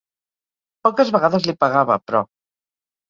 Poques 0.87 1.11
vegades 1.17 1.45
li 1.49 1.57
pegava, 1.65 1.99
però. 2.09 2.23